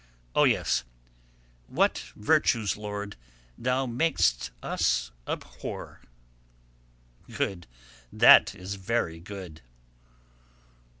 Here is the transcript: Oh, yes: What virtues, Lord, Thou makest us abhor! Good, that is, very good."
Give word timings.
Oh, 0.33 0.45
yes: 0.45 0.83
What 1.67 1.99
virtues, 2.15 2.75
Lord, 2.75 3.17
Thou 3.55 3.85
makest 3.85 4.49
us 4.63 5.11
abhor! 5.27 6.01
Good, 7.31 7.67
that 8.11 8.55
is, 8.55 8.77
very 8.81 9.19
good." 9.19 9.61